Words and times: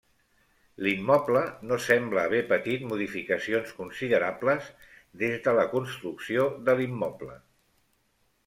L'immoble 0.85 1.41
no 1.71 1.77
sembla 1.87 2.23
haver 2.29 2.39
patit 2.53 2.87
modificacions 2.93 3.75
considerables 3.83 4.73
des 5.25 5.39
de 5.49 5.55
la 5.61 5.67
construcció 5.75 6.49
de 6.71 6.77
l'immoble. 6.81 7.39